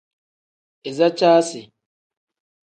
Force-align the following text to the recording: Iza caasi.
Iza 0.89 1.07
caasi. 1.17 1.61